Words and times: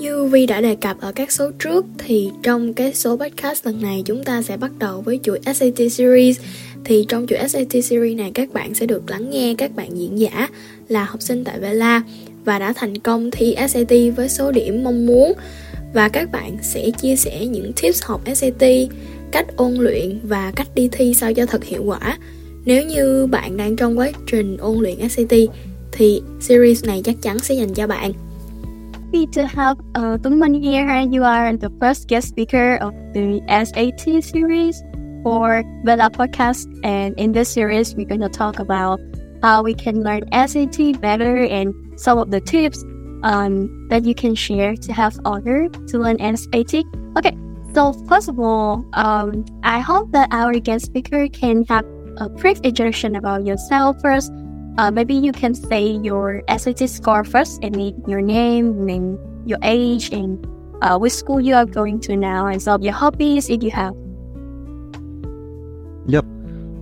Như 0.00 0.24
Vi 0.24 0.46
đã 0.46 0.60
đề 0.60 0.74
cập 0.74 1.00
ở 1.00 1.12
các 1.12 1.32
số 1.32 1.50
trước 1.58 1.86
thì 1.98 2.30
trong 2.42 2.74
cái 2.74 2.94
số 2.94 3.16
podcast 3.16 3.66
lần 3.66 3.82
này 3.82 4.02
chúng 4.06 4.24
ta 4.24 4.42
sẽ 4.42 4.56
bắt 4.56 4.70
đầu 4.78 5.00
với 5.00 5.20
chuỗi 5.22 5.40
SAT 5.44 5.92
series 5.92 6.40
thì 6.84 7.04
trong 7.08 7.26
chuỗi 7.26 7.48
SAT 7.48 7.84
series 7.84 8.18
này 8.18 8.30
các 8.34 8.52
bạn 8.52 8.74
sẽ 8.74 8.86
được 8.86 9.10
lắng 9.10 9.30
nghe 9.30 9.54
các 9.58 9.76
bạn 9.76 9.98
diễn 9.98 10.18
giả 10.18 10.48
là 10.88 11.04
học 11.04 11.22
sinh 11.22 11.44
tại 11.44 11.60
Vela 11.60 12.02
và 12.44 12.58
đã 12.58 12.72
thành 12.72 12.98
công 12.98 13.30
thi 13.30 13.56
SAT 13.68 13.92
với 14.16 14.28
số 14.28 14.52
điểm 14.52 14.84
mong 14.84 15.06
muốn 15.06 15.32
và 15.94 16.08
các 16.08 16.32
bạn 16.32 16.56
sẽ 16.62 16.90
chia 16.90 17.16
sẻ 17.16 17.46
những 17.46 17.72
tips 17.82 18.02
học 18.02 18.22
SAT, 18.34 18.64
cách 19.32 19.46
ôn 19.56 19.74
luyện 19.74 20.20
và 20.22 20.52
cách 20.56 20.68
đi 20.74 20.88
thi 20.92 21.14
sao 21.14 21.32
cho 21.34 21.46
thật 21.46 21.64
hiệu 21.64 21.82
quả. 21.84 22.18
Nếu 22.64 22.84
như 22.84 23.26
bạn 23.26 23.56
đang 23.56 23.76
trong 23.76 23.98
quá 23.98 24.10
trình 24.26 24.56
ôn 24.56 24.78
luyện 24.78 25.08
SAT 25.08 25.32
thì 25.92 26.22
series 26.40 26.84
này 26.84 27.00
chắc 27.04 27.14
chắn 27.22 27.38
sẽ 27.38 27.54
dành 27.54 27.74
cho 27.74 27.86
bạn. 27.86 28.12
Happy 29.10 29.26
to 29.26 29.44
have 29.44 29.76
uh, 29.96 30.22
Tuấn 30.22 30.38
Minh 30.38 30.62
here. 30.62 30.88
And 30.88 31.12
you 31.12 31.24
are 31.24 31.56
the 31.56 31.68
first 31.80 32.06
guest 32.06 32.28
speaker 32.28 32.76
of 32.76 32.94
the 33.10 33.42
SAT 33.50 34.22
series 34.22 34.84
for 35.24 35.64
Vela 35.82 36.10
podcast. 36.10 36.70
And 36.84 37.18
in 37.18 37.32
this 37.32 37.48
series, 37.50 37.92
we're 37.96 38.06
going 38.06 38.20
to 38.20 38.28
talk 38.28 38.60
about 38.60 39.00
how 39.42 39.64
we 39.64 39.74
can 39.74 40.04
learn 40.04 40.22
SAT 40.30 41.00
better 41.00 41.42
and 41.42 41.74
some 41.98 42.18
of 42.18 42.30
the 42.30 42.40
tips 42.40 42.84
um, 43.24 43.66
that 43.88 44.04
you 44.04 44.14
can 44.14 44.36
share 44.36 44.76
to 44.76 44.92
have 44.92 45.18
honor 45.24 45.68
to 45.88 45.98
learn 45.98 46.22
SAT. 46.22 46.86
Okay, 47.18 47.36
so 47.74 47.92
first 48.06 48.28
of 48.28 48.38
all, 48.38 48.86
um, 48.92 49.44
I 49.64 49.80
hope 49.80 50.12
that 50.12 50.28
our 50.30 50.54
guest 50.60 50.86
speaker 50.86 51.26
can 51.26 51.64
have 51.66 51.84
a 52.18 52.28
brief 52.28 52.60
introduction 52.62 53.16
about 53.16 53.44
yourself 53.44 54.00
first 54.02 54.30
uh, 54.78 54.90
maybe 54.90 55.14
you 55.14 55.32
can 55.32 55.54
say 55.54 55.98
your 56.02 56.42
SAT 56.48 56.88
score 56.88 57.24
first 57.24 57.62
and 57.62 57.74
then 57.74 58.02
your 58.06 58.22
name, 58.22 58.84
name 58.84 59.18
your 59.44 59.58
age, 59.62 60.12
and 60.12 60.46
uh, 60.82 60.98
which 60.98 61.12
school 61.12 61.40
you 61.40 61.54
are 61.54 61.66
going 61.66 62.00
to 62.00 62.16
now, 62.16 62.46
and 62.46 62.62
some 62.62 62.76
of 62.76 62.82
your 62.82 62.92
hobbies 62.92 63.50
if 63.50 63.62
you 63.62 63.70
have. 63.70 63.94
Yep. 66.06 66.24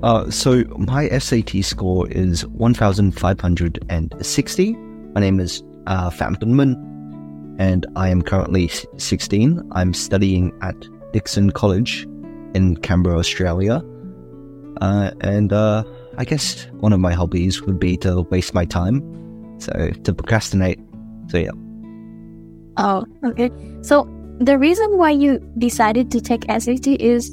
Uh, 0.03 0.31
so 0.31 0.65
my 0.79 1.09
SAT 1.09 1.65
score 1.65 2.09
is 2.11 2.47
1,560. 2.47 4.73
My 4.75 5.21
name 5.21 5.41
is 5.41 5.63
uh, 5.87 6.11
and 7.59 7.87
I 7.97 8.09
am 8.09 8.23
currently 8.23 8.69
16. 8.69 9.69
I'm 9.73 9.93
studying 9.93 10.57
at 10.63 10.77
Dickson 11.13 11.51
College 11.51 12.07
in 12.55 12.77
Canberra, 12.77 13.19
Australia. 13.19 13.83
Uh, 14.81 15.11
and 15.21 15.53
uh, 15.53 15.83
I 16.19 16.25
guess 16.25 16.67
one 16.81 16.93
of 16.93 16.99
my 16.99 17.13
hobbies 17.13 17.63
would 17.63 17.79
be 17.79 17.97
to 17.99 18.23
waste 18.23 18.53
my 18.53 18.65
time. 18.65 19.01
So 19.59 19.91
to 20.03 20.13
procrastinate. 20.13 20.81
So 21.29 21.39
yeah. 21.39 21.51
Oh, 22.77 23.07
okay. 23.25 23.51
So 23.83 24.09
the 24.41 24.59
reason 24.59 24.99
why 24.99 25.11
you 25.11 25.39
decided 25.59 26.11
to 26.11 26.21
take 26.21 26.45
SAT 26.51 26.89
is 26.89 27.31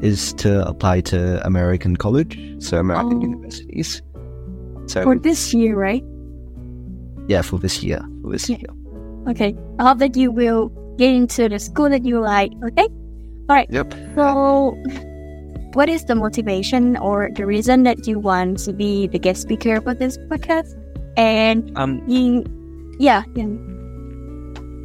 is 0.00 0.32
to 0.34 0.66
apply 0.66 1.00
to 1.00 1.44
American 1.46 1.96
college, 1.96 2.38
so 2.58 2.78
American 2.78 3.18
oh. 3.18 3.22
universities. 3.22 4.02
So 4.86 5.02
for 5.02 5.18
this 5.18 5.52
year, 5.52 5.76
right? 5.76 6.04
Yeah, 7.28 7.42
for 7.42 7.58
this 7.58 7.82
year. 7.82 8.02
For 8.22 8.30
this 8.32 8.48
yeah. 8.48 8.58
year. 8.58 8.70
Okay. 9.28 9.56
I 9.78 9.88
hope 9.88 9.98
that 9.98 10.16
you 10.16 10.30
will 10.30 10.68
get 10.96 11.14
into 11.14 11.48
the 11.48 11.58
school 11.58 11.90
that 11.90 12.04
you 12.04 12.20
like. 12.20 12.52
Okay. 12.64 12.88
All 13.48 13.56
right. 13.56 13.68
Yep. 13.70 13.94
So 14.14 14.76
what 15.74 15.88
is 15.88 16.04
the 16.04 16.14
motivation 16.14 16.96
or 16.96 17.30
the 17.34 17.46
reason 17.46 17.82
that 17.84 18.06
you 18.06 18.18
want 18.18 18.58
to 18.60 18.72
be 18.72 19.06
the 19.06 19.18
guest 19.18 19.42
speaker 19.42 19.80
for 19.80 19.94
this 19.94 20.18
podcast? 20.28 20.78
And 21.16 21.76
um, 21.76 22.02
you, 22.08 22.44
yeah, 22.98 23.24
yeah. 23.34 23.48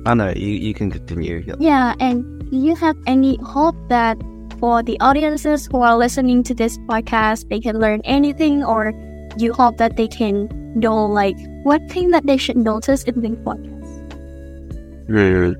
I 0.06 0.14
know 0.14 0.34
you, 0.36 0.48
you 0.48 0.74
can 0.74 0.92
continue. 0.92 1.44
Yep. 1.46 1.58
Yeah, 1.60 1.96
and 2.00 2.50
do 2.50 2.58
you 2.58 2.76
have 2.76 2.96
any 3.06 3.38
hope 3.44 3.76
that 3.90 4.18
for 4.60 4.82
the 4.82 5.00
audiences 5.00 5.68
who 5.72 5.82
are 5.82 5.98
listening 5.98 6.44
to 6.44 6.54
this 6.54 6.78
podcast, 6.80 7.50
they 7.50 7.60
can 7.60 7.80
learn 7.80 8.02
anything, 8.06 8.64
or 8.64 8.94
you 9.38 9.54
hope 9.54 9.78
that 9.78 9.98
they 9.98 10.08
can 10.08 10.48
know 10.80 11.06
like 11.06 11.38
what 11.64 11.82
thing 11.90 12.12
that 12.12 12.26
they 12.26 12.38
should 12.38 12.58
notice 12.58 13.04
in 13.04 13.22
the 13.22 13.30
podcast? 13.30 13.76
Yeah. 15.10 15.54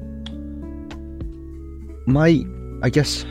My, 2.06 2.44
I 2.84 2.90
guess, 2.90 3.26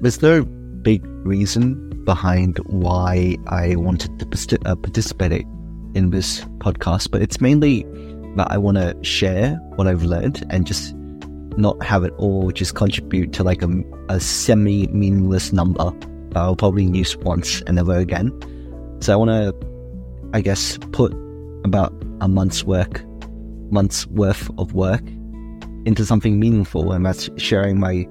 there's 0.00 0.22
no 0.22 0.46
big 0.88 1.04
reason 1.26 2.02
behind 2.06 2.56
why 2.64 3.36
I 3.48 3.76
wanted 3.76 4.18
to 4.20 4.58
uh, 4.64 4.74
participate 4.74 5.46
in 5.92 6.08
this 6.08 6.40
podcast, 6.64 7.10
but 7.10 7.20
it's 7.20 7.42
mainly 7.42 7.84
that 8.36 8.50
I 8.50 8.56
want 8.56 8.78
to 8.78 8.96
share 9.02 9.56
what 9.76 9.86
I've 9.86 10.04
learned 10.04 10.46
and 10.48 10.66
just 10.66 10.94
not 11.58 11.82
have 11.82 12.04
it 12.04 12.14
all 12.16 12.50
just 12.52 12.74
contribute 12.74 13.34
to 13.34 13.44
like 13.44 13.60
a, 13.60 13.68
a 14.08 14.18
semi 14.18 14.86
meaningless 14.86 15.52
number 15.52 15.90
that 16.30 16.38
I'll 16.38 16.56
probably 16.56 16.84
use 16.84 17.14
once 17.18 17.60
and 17.66 17.76
never 17.76 17.98
again. 17.98 18.32
So 19.00 19.12
I 19.12 19.16
want 19.16 19.28
to, 19.28 19.54
I 20.32 20.40
guess, 20.40 20.78
put 20.92 21.12
about 21.64 21.92
a 22.22 22.28
month's 22.28 22.64
work, 22.64 23.04
month's 23.70 24.06
worth 24.06 24.48
of 24.56 24.72
work 24.72 25.02
into 25.84 26.06
something 26.06 26.40
meaningful, 26.40 26.92
and 26.92 27.04
that's 27.04 27.28
sharing 27.36 27.78
my 27.78 28.08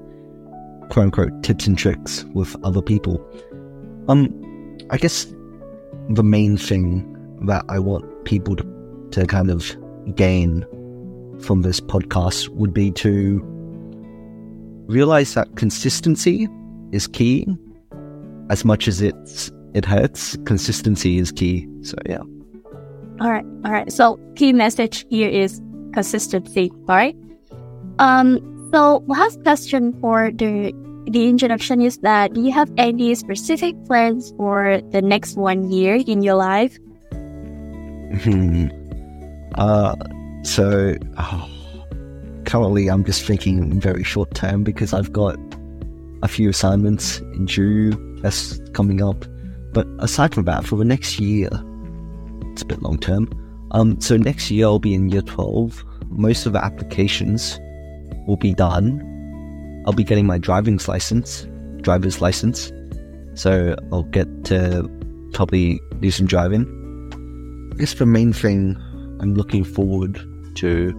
quote 0.90 1.04
unquote 1.04 1.42
tips 1.42 1.66
and 1.66 1.76
tricks 1.78 2.24
with 2.34 2.56
other 2.64 2.82
people. 2.82 3.24
Um, 4.08 4.28
I 4.90 4.96
guess 4.96 5.26
the 6.10 6.22
main 6.22 6.56
thing 6.56 7.14
that 7.46 7.64
I 7.68 7.78
want 7.78 8.24
people 8.24 8.56
to, 8.56 9.08
to 9.12 9.26
kind 9.26 9.50
of 9.50 9.76
gain 10.14 10.66
from 11.40 11.62
this 11.62 11.80
podcast 11.80 12.48
would 12.48 12.72
be 12.72 12.90
to 12.92 13.40
realize 14.86 15.34
that 15.34 15.54
consistency 15.56 16.48
is 16.92 17.06
key. 17.06 17.46
As 18.50 18.64
much 18.64 18.88
as 18.88 19.02
it's 19.02 19.52
it 19.74 19.84
hurts, 19.84 20.36
consistency 20.46 21.18
is 21.18 21.30
key. 21.30 21.68
So 21.82 21.96
yeah. 22.06 22.22
All 23.20 23.30
right, 23.30 23.44
all 23.64 23.72
right. 23.72 23.92
So 23.92 24.18
key 24.36 24.52
message 24.52 25.04
here 25.10 25.28
is 25.28 25.60
consistency. 25.92 26.70
All 26.88 26.96
right. 26.96 27.16
Um, 27.98 28.38
so 28.70 29.04
last 29.06 29.42
question 29.42 29.98
for 30.00 30.30
the 30.30 30.72
the 31.10 31.28
introduction 31.28 31.80
is 31.80 31.98
that 31.98 32.34
do 32.34 32.42
you 32.42 32.52
have 32.52 32.70
any 32.76 33.14
specific 33.14 33.74
plans 33.86 34.32
for 34.36 34.80
the 34.90 35.00
next 35.00 35.36
one 35.36 35.70
year 35.70 35.96
in 36.06 36.22
your 36.22 36.34
life? 36.34 36.76
uh, 39.54 39.96
so 40.42 40.94
oh, 41.16 41.50
currently 42.44 42.88
I'm 42.88 43.04
just 43.04 43.24
thinking 43.24 43.80
very 43.80 44.04
short 44.04 44.34
term 44.34 44.64
because 44.64 44.92
I've 44.92 45.12
got 45.12 45.38
a 46.22 46.28
few 46.28 46.50
assignments 46.50 47.20
in 47.20 47.46
due 47.46 47.92
that's 48.20 48.60
coming 48.74 49.02
up. 49.02 49.24
But 49.72 49.86
aside 50.00 50.34
from 50.34 50.44
that, 50.44 50.66
for 50.66 50.76
the 50.76 50.84
next 50.84 51.18
year, 51.18 51.48
it's 52.52 52.62
a 52.62 52.66
bit 52.66 52.82
long 52.82 52.98
term. 52.98 53.30
Um, 53.70 54.00
so 54.00 54.16
next 54.16 54.50
year 54.50 54.66
I'll 54.66 54.78
be 54.78 54.94
in 54.94 55.08
year 55.10 55.22
12. 55.22 55.84
Most 56.10 56.46
of 56.46 56.52
the 56.52 56.64
applications 56.64 57.58
will 58.28 58.36
be 58.36 58.54
done. 58.54 59.02
I'll 59.86 59.94
be 59.94 60.04
getting 60.04 60.26
my 60.26 60.38
driving's 60.38 60.86
license, 60.86 61.48
driver's 61.80 62.20
license. 62.20 62.70
So 63.34 63.74
I'll 63.90 64.04
get 64.04 64.44
to 64.44 64.88
probably 65.32 65.80
do 65.98 66.10
some 66.10 66.26
driving. 66.26 66.66
I 67.72 67.76
guess 67.78 67.94
the 67.94 68.06
main 68.06 68.32
thing 68.32 68.76
I'm 69.20 69.34
looking 69.34 69.64
forward 69.64 70.20
to 70.56 70.94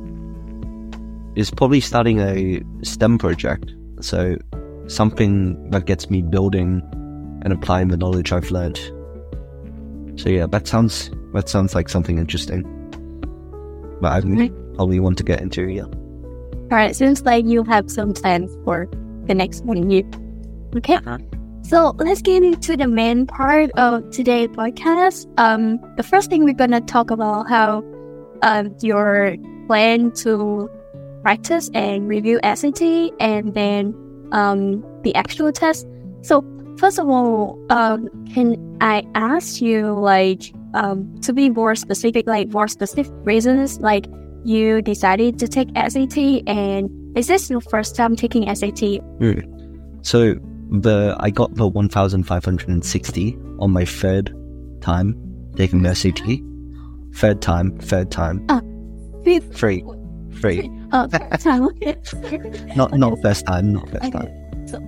is 1.35 1.51
probably 1.51 1.79
starting 1.79 2.19
a 2.19 2.61
STEM 2.83 3.19
project. 3.19 3.71
So 4.01 4.37
something 4.87 5.69
that 5.69 5.85
gets 5.85 6.09
me 6.09 6.23
building 6.23 6.81
and 7.43 7.53
applying 7.53 7.89
the 7.89 7.97
knowledge 7.97 8.31
I've 8.31 8.49
learned. 8.49 8.79
So 10.19 10.29
yeah, 10.29 10.47
that 10.47 10.67
sounds 10.67 11.11
that 11.33 11.47
sounds 11.47 11.75
like 11.75 11.89
something 11.89 12.17
interesting. 12.17 12.63
But 14.01 14.13
I 14.13 14.21
probably 14.75 14.99
want 14.99 15.17
to 15.19 15.23
get 15.23 15.41
into 15.41 15.67
yeah. 15.69 15.85
All 16.71 16.77
right, 16.77 16.95
seems 16.95 17.23
like 17.23 17.45
you 17.45 17.63
have 17.63 17.89
some 17.89 18.13
plans 18.13 18.55
for 18.63 18.87
the 19.25 19.33
next 19.33 19.65
one 19.65 19.89
year. 19.89 20.03
Okay. 20.75 20.95
Uh-huh. 20.95 21.17
So 21.63 21.95
let's 21.97 22.21
get 22.21 22.43
into 22.43 22.77
the 22.77 22.87
main 22.87 23.25
part 23.27 23.71
of 23.71 24.09
today's 24.11 24.49
podcast. 24.49 25.27
Um, 25.37 25.79
the 25.97 26.03
first 26.03 26.29
thing 26.29 26.43
we're 26.43 26.53
gonna 26.53 26.81
talk 26.81 27.11
about 27.11 27.49
how 27.49 27.83
um 28.41 28.75
your 28.81 29.35
plan 29.67 30.11
to 30.11 30.69
practice 31.21 31.69
and 31.73 32.07
review 32.07 32.39
SAT 32.43 32.81
and 33.19 33.53
then 33.53 33.93
um, 34.31 34.83
the 35.03 35.13
actual 35.15 35.51
test. 35.51 35.87
So 36.21 36.43
first 36.77 36.99
of 36.99 37.09
all, 37.09 37.59
um, 37.69 38.09
can 38.33 38.77
I 38.81 39.03
ask 39.15 39.61
you 39.61 39.93
like 39.93 40.53
um, 40.73 41.19
to 41.21 41.33
be 41.33 41.49
more 41.49 41.75
specific, 41.75 42.27
like 42.27 42.49
more 42.49 42.67
specific 42.67 43.11
reasons, 43.23 43.79
like 43.79 44.05
you 44.43 44.81
decided 44.81 45.37
to 45.39 45.47
take 45.47 45.69
SAT 45.75 46.17
and 46.47 46.89
is 47.17 47.27
this 47.27 47.49
your 47.49 47.61
first 47.61 47.95
time 47.95 48.15
taking 48.15 48.43
SAT? 48.55 49.01
Mm. 49.19 50.05
So 50.05 50.35
the 50.71 51.15
I 51.19 51.29
got 51.29 51.55
the 51.55 51.67
1,560 51.67 53.37
on 53.59 53.71
my 53.71 53.85
third 53.85 54.33
time 54.81 55.15
taking 55.55 55.81
the 55.81 55.93
SAT. 55.95 56.21
Third 57.15 57.41
time, 57.41 57.77
third 57.79 58.11
time. 58.11 58.45
Ah, 58.49 58.61
fifth. 59.23 59.55
Three. 59.57 59.83
Three. 60.39 60.69
Third 60.91 61.11
time. 61.39 61.67
Not 62.75 62.93
not 62.93 63.17
first 63.21 63.45
time, 63.47 63.73
not 63.73 63.89
first 63.89 64.03
Okay. 64.05 64.11
time. 64.11 64.67
So- 64.67 64.83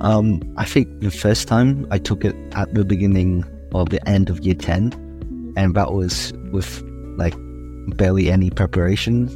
Um, 0.00 0.40
I 0.56 0.64
think 0.64 1.00
the 1.00 1.10
first 1.10 1.48
time 1.48 1.84
I 1.90 1.98
took 1.98 2.24
it 2.24 2.36
at 2.52 2.72
the 2.74 2.84
beginning 2.84 3.44
or 3.72 3.84
the 3.84 3.98
end 4.08 4.30
of 4.30 4.38
year 4.46 4.54
10, 4.54 4.92
and 5.56 5.74
that 5.74 5.92
was 5.92 6.32
with 6.52 6.84
like 7.16 7.34
barely 7.96 8.30
any 8.30 8.50
preparation, 8.50 9.28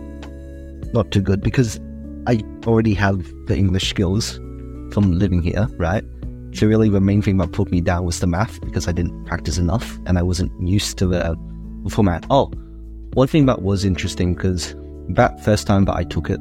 Not 0.93 1.11
too 1.11 1.21
good 1.21 1.41
because 1.41 1.79
I 2.27 2.43
already 2.65 2.93
have 2.95 3.25
the 3.47 3.55
English 3.55 3.89
skills 3.89 4.39
from 4.91 5.19
living 5.19 5.41
here, 5.41 5.67
right? 5.77 6.03
So 6.51 6.65
really, 6.65 6.89
the 6.89 6.99
main 6.99 7.21
thing 7.21 7.37
that 7.37 7.51
put 7.51 7.69
me 7.69 7.79
down 7.79 8.05
was 8.05 8.19
the 8.19 8.27
math 8.27 8.59
because 8.61 8.87
I 8.87 8.91
didn't 8.91 9.25
practice 9.25 9.59
enough 9.59 9.99
and 10.05 10.17
I 10.17 10.23
wasn't 10.23 10.51
used 10.67 10.97
to 10.97 11.05
the 11.05 11.37
format. 11.89 12.25
Oh, 12.29 12.51
one 13.13 13.27
thing 13.27 13.45
that 13.45 13.61
was 13.61 13.85
interesting 13.85 14.33
because 14.33 14.73
that 15.09 15.43
first 15.43 15.67
time 15.67 15.85
that 15.85 15.95
I 15.95 16.03
took 16.03 16.29
it 16.29 16.39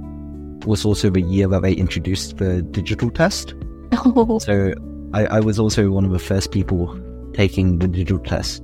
was 0.67 0.85
also 0.85 1.09
the 1.11 1.23
year 1.23 1.49
that 1.49 1.63
they 1.63 1.73
introduced 1.73 2.37
the 2.39 2.63
digital 2.63 3.11
test. 3.11 3.55
So 4.41 4.75
I, 5.15 5.25
I 5.27 5.41
was 5.41 5.59
also 5.59 5.91
one 5.91 6.05
of 6.05 6.11
the 6.11 6.19
first 6.19 6.53
people 6.53 6.99
taking 7.33 7.79
the 7.79 7.89
digital 7.89 8.19
test 8.19 8.63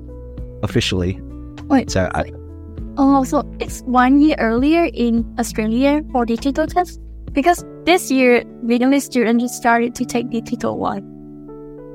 officially. 0.63 1.21
wait. 1.69 1.91
So 1.91 2.11
I, 2.15 2.31
Oh, 2.97 3.25
so 3.25 3.43
it's 3.59 3.81
one 3.83 4.21
year 4.21 4.37
earlier 4.39 4.85
in 4.93 5.25
Australia 5.39 6.03
for 6.13 6.25
digital 6.27 6.67
test? 6.67 7.01
Because 7.33 7.65
this 7.85 8.11
year, 8.11 8.45
Vietnamese 8.67 9.03
students 9.03 9.57
started 9.57 9.95
to 9.97 10.05
take 10.05 10.31
digital 10.31 10.79
one. 10.79 11.03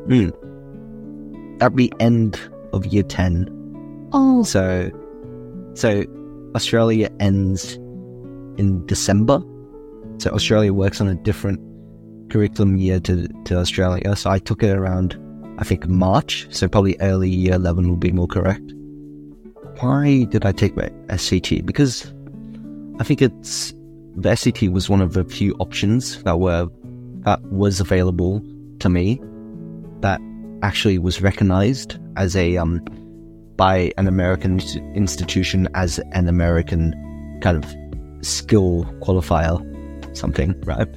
mm, 0.08 0.34
at 1.62 1.76
the 1.76 1.94
end 2.00 2.40
of 2.74 2.86
year 2.88 3.04
10, 3.04 3.48
Oh, 4.12 4.44
So, 4.44 4.90
so 5.76 6.04
Australia 6.56 7.10
ends 7.20 7.78
in 8.60 8.86
December. 8.86 9.42
So 10.18 10.30
Australia 10.32 10.74
works 10.74 11.00
on 11.02 11.08
a 11.08 11.16
different 11.16 11.60
curriculum 12.30 12.76
year 12.76 13.00
to 13.00 13.28
to 13.46 13.58
Australia. 13.58 14.16
So 14.16 14.30
I 14.30 14.40
took 14.40 14.62
it 14.62 14.78
around, 14.78 15.18
I 15.58 15.64
think 15.64 15.88
March. 15.88 16.48
So 16.52 16.68
probably 16.68 16.98
early 17.00 17.30
year 17.30 17.56
eleven 17.56 17.90
will 17.90 17.98
be 17.98 18.12
more 18.12 18.28
correct. 18.28 18.74
Why 19.80 20.26
did 20.26 20.46
I 20.46 20.52
take 20.52 20.76
my 20.76 20.90
SAT? 21.16 21.66
Because 21.66 22.14
I 23.00 23.04
think 23.04 23.22
it's 23.22 23.74
the 24.16 24.36
SAT 24.36 24.64
was 24.70 24.90
one 24.90 25.02
of 25.02 25.14
the 25.14 25.24
few 25.24 25.54
options 25.60 26.22
that 26.24 26.40
were 26.40 26.68
that 27.22 27.42
was 27.44 27.80
available 27.80 28.44
to 28.80 28.90
me 28.90 29.22
that 30.02 30.20
actually 30.62 30.98
was 30.98 31.22
recognized 31.22 31.98
as 32.18 32.36
a 32.36 32.58
um 32.58 32.82
by 33.56 33.92
an 33.98 34.08
American 34.08 34.60
institution 34.96 35.68
as 35.76 36.00
an 36.12 36.28
American 36.28 36.94
kind 37.42 37.64
of 37.64 37.76
skill 38.22 38.86
qualifier, 39.02 39.58
something, 40.16 40.60
right? 40.62 40.88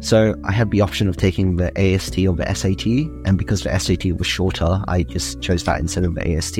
So 0.00 0.34
I 0.44 0.52
had 0.52 0.70
the 0.70 0.80
option 0.82 1.08
of 1.08 1.16
taking 1.16 1.56
the 1.56 1.68
ACT 1.78 2.18
or 2.26 2.34
the 2.36 2.46
SAT, 2.54 2.86
and 3.26 3.38
because 3.38 3.62
the 3.62 3.78
SAT 3.78 4.12
was 4.12 4.26
shorter, 4.26 4.82
I 4.86 5.02
just 5.04 5.40
chose 5.40 5.64
that 5.64 5.80
instead 5.80 6.04
of 6.04 6.14
the 6.14 6.36
ACT. 6.36 6.56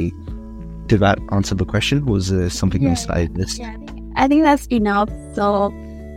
Did 0.86 1.00
that 1.00 1.18
answer 1.32 1.54
the 1.54 1.64
question? 1.66 2.06
Was 2.06 2.30
there 2.30 2.48
something 2.50 2.82
Yeah. 2.82 2.90
else 2.90 3.06
I 3.10 3.28
missed? 3.34 3.58
yeah, 3.58 3.70
I 3.72 3.86
think- 3.86 4.12
I 4.16 4.28
think 4.28 4.42
that's 4.44 4.66
enough. 4.68 5.10
So, 5.34 5.72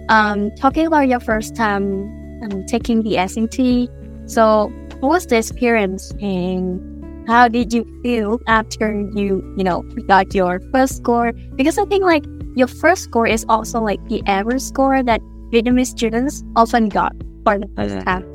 um, 0.09 0.51
talking 0.55 0.85
about 0.87 1.07
your 1.07 1.19
first 1.19 1.55
time 1.55 2.13
um, 2.43 2.63
taking 2.67 3.01
the 3.01 3.17
SAT, 3.17 3.89
so 4.25 4.71
what 4.99 5.09
was 5.09 5.25
the 5.25 5.37
experience 5.37 6.11
and 6.21 6.79
how 7.27 7.47
did 7.47 7.73
you 7.73 7.83
feel 8.03 8.39
after 8.47 8.93
you, 9.15 9.43
you 9.57 9.63
know, 9.63 9.81
got 10.07 10.33
your 10.35 10.61
first 10.71 10.97
score? 10.97 11.33
Because 11.55 11.77
I 11.77 11.85
think 11.85 12.03
like 12.03 12.23
your 12.57 12.67
first 12.67 13.03
score 13.03 13.27
is 13.27 13.45
also 13.47 13.79
like 13.79 14.01
the 14.09 14.25
average 14.25 14.61
score 14.61 15.03
that 15.03 15.21
Vietnamese 15.53 15.93
students 15.93 16.43
often 16.55 16.89
got 16.89 17.13
for 17.45 17.59
the 17.59 17.69
first 17.77 17.95
Yeah. 17.95 18.03
time. 18.03 18.25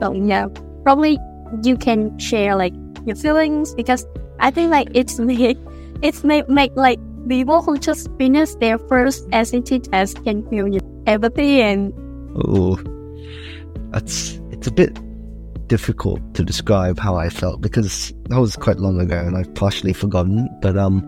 So 0.00 0.12
yeah, 0.14 0.46
probably 0.84 1.18
you 1.62 1.76
can 1.76 2.16
share 2.18 2.54
like 2.54 2.72
your 3.04 3.16
feelings 3.16 3.74
because 3.74 4.06
I 4.38 4.50
think 4.52 4.70
like 4.70 4.88
it's 4.94 5.18
make 5.28 5.58
it's 6.00 6.22
make, 6.22 6.48
make 6.48 6.70
like 6.76 6.98
people 7.28 7.60
who 7.60 7.76
just 7.76 8.08
finished 8.18 8.60
their 8.60 8.78
first 8.78 9.26
SAT 9.34 9.84
test 9.90 10.22
can 10.24 10.46
feel 10.48 10.68
you 10.68 10.78
know, 10.78 11.02
empathy 11.06 11.60
and 11.60 11.92
Oh, 12.38 12.78
that's 13.90 14.40
it's 14.52 14.66
a 14.68 14.72
bit 14.72 14.96
difficult 15.66 16.20
to 16.34 16.44
describe 16.44 16.98
how 16.98 17.16
I 17.16 17.28
felt 17.28 17.60
because 17.60 18.14
that 18.28 18.38
was 18.38 18.56
quite 18.56 18.78
long 18.78 19.00
ago 19.00 19.18
and 19.18 19.36
I've 19.36 19.52
partially 19.54 19.92
forgotten. 19.92 20.48
But 20.62 20.78
um, 20.78 21.02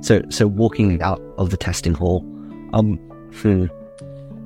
so 0.00 0.22
so 0.30 0.46
walking 0.46 1.00
out 1.02 1.20
of 1.38 1.50
the 1.50 1.56
testing 1.56 1.94
hall, 1.94 2.24
um, 2.72 2.96
hmm, 3.34 3.66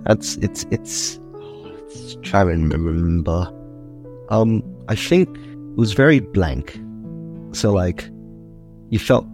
that's 0.05 0.37
it's 0.37 0.65
it's. 0.71 1.19
Let's 1.33 2.17
try 2.23 2.43
and 2.43 2.73
remember. 2.73 3.53
Um, 4.29 4.63
I 4.89 4.95
think 4.95 5.29
it 5.37 5.77
was 5.77 5.93
very 5.93 6.21
blank. 6.21 6.81
So 7.53 7.73
like, 7.73 8.09
you 8.91 8.99
felt 8.99 9.27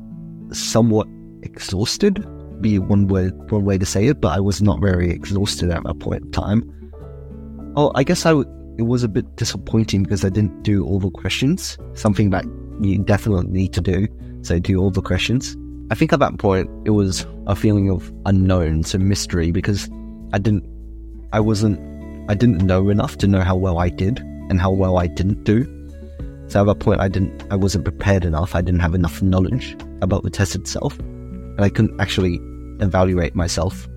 somewhat 0.52 1.06
exhausted. 1.42 2.24
Be 2.62 2.78
one 2.78 3.08
way 3.08 3.28
one 3.50 3.64
way 3.64 3.76
to 3.76 3.84
say 3.84 4.06
it, 4.06 4.20
but 4.20 4.28
I 4.28 4.40
was 4.40 4.62
not 4.62 4.80
very 4.80 5.10
exhausted 5.10 5.70
at 5.70 5.84
that 5.84 5.98
point 5.98 6.24
in 6.24 6.30
time. 6.32 6.72
Oh, 7.76 7.92
I 7.94 8.04
guess 8.04 8.24
I 8.24 8.30
w- 8.30 8.50
it 8.78 8.82
was 8.82 9.02
a 9.02 9.08
bit 9.08 9.36
disappointing 9.36 10.02
because 10.02 10.24
I 10.24 10.30
didn't 10.30 10.62
do 10.62 10.84
all 10.84 10.98
the 10.98 11.10
questions. 11.10 11.76
Something 11.92 12.30
that 12.30 12.44
you 12.80 12.98
definitely 12.98 13.48
need 13.48 13.74
to 13.74 13.82
do. 13.82 14.08
So 14.42 14.58
do 14.58 14.78
all 14.78 14.90
the 14.90 15.02
questions. 15.02 15.56
I 15.90 15.94
think 15.94 16.12
at 16.12 16.18
that 16.18 16.38
point 16.38 16.68
it 16.84 16.90
was 16.90 17.26
a 17.46 17.54
feeling 17.54 17.90
of 17.90 18.12
unknown, 18.24 18.82
so 18.82 18.98
mystery, 18.98 19.52
because 19.52 19.88
I 20.32 20.38
didn't, 20.38 20.64
I 21.32 21.40
wasn't, 21.40 21.78
I 22.28 22.34
didn't 22.34 22.66
know 22.66 22.88
enough 22.88 23.18
to 23.18 23.28
know 23.28 23.40
how 23.40 23.54
well 23.54 23.78
I 23.78 23.88
did 23.88 24.18
and 24.48 24.60
how 24.60 24.70
well 24.70 24.98
I 24.98 25.06
didn't 25.06 25.44
do. 25.44 25.64
So 26.48 26.60
at 26.60 26.64
that 26.64 26.80
point, 26.80 27.00
I 27.00 27.08
didn't, 27.08 27.44
I 27.52 27.56
wasn't 27.56 27.84
prepared 27.84 28.24
enough. 28.24 28.54
I 28.54 28.62
didn't 28.62 28.80
have 28.80 28.94
enough 28.94 29.22
knowledge 29.22 29.76
about 30.02 30.22
the 30.22 30.30
test 30.30 30.54
itself, 30.54 30.98
and 30.98 31.60
I 31.60 31.68
couldn't 31.68 32.00
actually 32.00 32.40
evaluate 32.80 33.34
myself. 33.34 33.88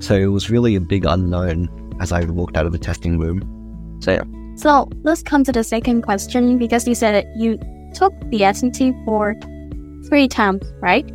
So 0.00 0.14
it 0.14 0.26
was 0.26 0.50
really 0.50 0.76
a 0.76 0.80
big 0.80 1.04
unknown 1.06 1.68
as 2.00 2.12
I 2.12 2.24
walked 2.24 2.56
out 2.56 2.66
of 2.66 2.72
the 2.72 2.78
testing 2.78 3.18
room. 3.18 3.98
So 4.00 4.12
yeah. 4.12 4.24
So 4.56 4.88
let's 5.04 5.22
come 5.22 5.44
to 5.44 5.52
the 5.52 5.64
second 5.64 6.02
question 6.02 6.58
because 6.58 6.86
you 6.86 6.94
said 6.94 7.26
you 7.36 7.58
took 7.94 8.12
the 8.30 8.40
SAT 8.52 8.94
for 9.04 9.34
three 10.08 10.28
times, 10.28 10.72
right? 10.80 11.08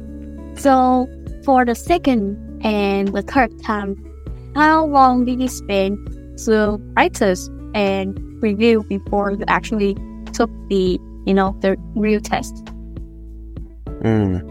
So 0.56 1.08
for 1.44 1.66
the 1.66 1.76
second 1.76 2.62
and 2.64 3.10
the 3.10 3.22
third 3.22 3.52
time, 3.64 3.96
how 4.56 4.86
long 4.86 5.26
did 5.26 5.42
you 5.42 5.48
spend 5.48 5.98
to 6.46 6.80
practice 6.94 7.50
and 7.74 8.18
review 8.42 8.84
before 8.84 9.32
you 9.32 9.44
actually 9.48 9.96
took 10.32 10.50
the, 10.70 11.00
you 11.26 11.34
know, 11.34 11.58
the 11.62 11.76
real 11.96 12.22
test? 12.22 12.54
Mm. 14.02 14.50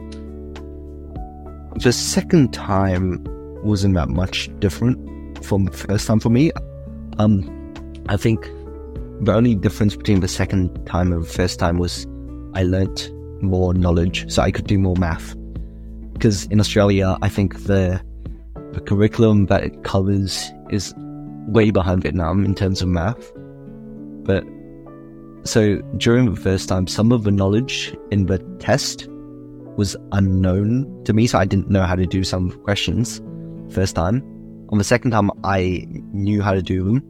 The 1.82 1.92
second 1.92 2.52
time 2.52 3.24
wasn't 3.62 3.94
that 3.94 4.08
much 4.08 4.50
different 4.58 5.44
from 5.44 5.66
the 5.66 5.72
first 5.72 6.06
time 6.06 6.20
for 6.20 6.30
me. 6.30 6.50
Um, 7.18 7.74
I 8.08 8.16
think 8.16 8.44
the 9.20 9.32
only 9.32 9.54
difference 9.54 9.94
between 9.94 10.20
the 10.20 10.28
second 10.28 10.84
time 10.86 11.12
and 11.12 11.22
the 11.22 11.26
first 11.26 11.58
time 11.58 11.78
was 11.78 12.06
I 12.54 12.64
learnt 12.64 13.10
more 13.42 13.74
knowledge, 13.74 14.30
so 14.32 14.42
I 14.42 14.50
could 14.50 14.66
do 14.66 14.78
more 14.78 14.96
math. 14.96 15.36
Because 16.12 16.46
in 16.46 16.60
Australia, 16.60 17.16
I 17.22 17.28
think 17.28 17.64
the 17.64 18.00
the 18.72 18.80
curriculum 18.80 19.46
that 19.46 19.62
it 19.64 19.84
covers 19.84 20.50
is 20.70 20.94
way 21.48 21.70
behind 21.70 22.02
Vietnam 22.02 22.44
in 22.44 22.54
terms 22.54 22.80
of 22.80 22.88
math. 22.88 23.32
But 24.24 24.44
so 25.44 25.76
during 25.96 26.32
the 26.32 26.40
first 26.40 26.68
time, 26.68 26.86
some 26.86 27.12
of 27.12 27.24
the 27.24 27.30
knowledge 27.30 27.94
in 28.10 28.26
the 28.26 28.38
test 28.60 29.08
was 29.76 29.96
unknown 30.12 31.04
to 31.04 31.12
me, 31.12 31.26
so 31.26 31.38
I 31.38 31.44
didn't 31.44 31.70
know 31.70 31.82
how 31.82 31.96
to 31.96 32.06
do 32.06 32.24
some 32.24 32.50
questions 32.62 33.20
first 33.70 33.96
time. 33.96 34.22
On 34.70 34.78
the 34.78 34.84
second 34.84 35.10
time, 35.10 35.30
I 35.44 35.86
knew 36.12 36.42
how 36.42 36.52
to 36.52 36.62
do 36.62 36.84
them, 36.84 37.02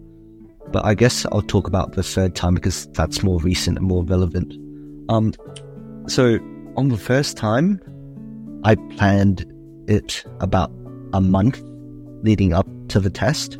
but 0.73 0.85
I 0.85 0.95
guess 0.95 1.27
I'll 1.27 1.43
talk 1.43 1.67
about 1.67 1.93
the 1.93 2.03
third 2.03 2.35
time 2.35 2.55
because 2.55 2.87
that's 2.93 3.23
more 3.23 3.41
recent 3.41 3.79
and 3.79 3.87
more 3.87 4.05
relevant. 4.05 4.55
Um, 5.09 5.35
so 6.07 6.39
on 6.77 6.89
the 6.89 6.99
first 6.99 7.37
time, 7.37 7.81
I 8.65 8.75
planned 8.97 9.45
it 9.89 10.25
about 10.41 10.71
a 11.13 11.21
month 11.21 11.61
leading 12.23 12.53
up 12.53 12.67
to 12.89 13.01
the 13.01 13.11
test. 13.11 13.59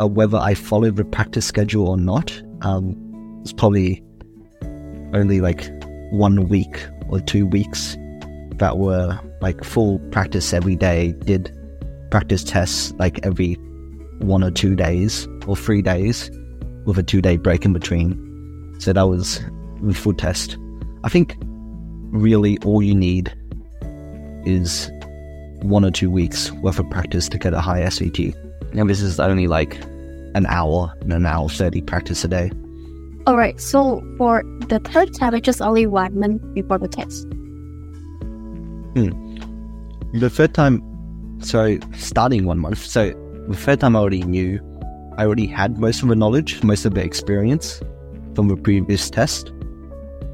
Uh, 0.00 0.06
whether 0.06 0.38
I 0.38 0.54
followed 0.54 0.96
the 0.96 1.04
practice 1.04 1.46
schedule 1.46 1.88
or 1.88 1.96
not, 1.96 2.40
um, 2.62 2.96
it's 3.42 3.52
probably 3.52 4.02
only 5.14 5.40
like 5.40 5.70
one 6.10 6.48
week 6.48 6.86
or 7.08 7.20
two 7.20 7.46
weeks 7.46 7.96
that 8.56 8.78
were 8.78 9.18
like 9.40 9.64
full 9.64 9.98
practice 10.10 10.52
every 10.52 10.76
day, 10.76 11.12
did 11.24 11.52
practice 12.10 12.44
tests 12.44 12.92
like 12.98 13.24
every 13.24 13.54
one 14.20 14.42
or 14.42 14.50
two 14.50 14.74
days 14.74 15.28
or 15.46 15.56
three 15.56 15.82
days 15.82 16.30
with 16.84 16.98
a 16.98 17.02
two 17.02 17.22
day 17.22 17.36
break 17.36 17.64
in 17.64 17.72
between. 17.72 18.16
So 18.80 18.92
that 18.92 19.08
was 19.08 19.40
the 19.82 19.94
full 19.94 20.14
test. 20.14 20.56
I 21.04 21.08
think 21.08 21.36
really 22.10 22.58
all 22.64 22.82
you 22.82 22.94
need 22.94 23.32
is 24.44 24.90
one 25.62 25.84
or 25.84 25.90
two 25.90 26.10
weeks 26.10 26.52
worth 26.52 26.78
of 26.78 26.88
practice 26.90 27.28
to 27.28 27.38
get 27.38 27.54
a 27.54 27.60
high 27.60 27.88
SAT. 27.88 28.34
Now, 28.72 28.84
this 28.84 29.00
is 29.00 29.18
only 29.18 29.46
like 29.46 29.80
an 30.34 30.46
hour 30.46 30.92
and 31.00 31.12
an 31.12 31.26
hour 31.26 31.48
30 31.48 31.82
practice 31.82 32.24
a 32.24 32.28
day. 32.28 32.50
All 33.26 33.36
right. 33.36 33.60
So 33.60 34.02
for 34.16 34.42
the 34.68 34.78
third 34.78 35.14
time, 35.14 35.34
it's 35.34 35.44
just 35.44 35.60
only 35.60 35.86
one 35.86 36.18
month 36.18 36.42
before 36.54 36.78
the 36.78 36.88
test. 36.88 37.24
Hmm. 38.94 39.36
The 40.18 40.30
third 40.30 40.54
time, 40.54 40.82
so 41.40 41.78
starting 41.96 42.46
one 42.46 42.58
month, 42.58 42.78
so 42.78 43.10
the 43.48 43.56
third 43.56 43.80
time 43.80 43.96
I 43.96 43.98
already 43.98 44.22
knew, 44.22 44.60
I 45.18 45.26
already 45.26 45.46
had 45.46 45.78
most 45.78 46.02
of 46.02 46.08
the 46.08 46.16
knowledge, 46.16 46.62
most 46.62 46.84
of 46.84 46.94
the 46.94 47.02
experience 47.02 47.82
from 48.34 48.48
the 48.48 48.56
previous 48.56 49.10
test. 49.10 49.52